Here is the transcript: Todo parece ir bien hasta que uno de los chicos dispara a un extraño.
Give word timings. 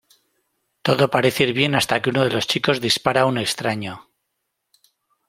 Todo 0.85 1.11
parece 1.15 1.43
ir 1.45 1.53
bien 1.59 1.75
hasta 1.75 2.01
que 2.01 2.09
uno 2.09 2.23
de 2.23 2.31
los 2.31 2.47
chicos 2.47 2.81
dispara 2.81 3.21
a 3.21 3.25
un 3.27 3.37
extraño. 3.37 4.09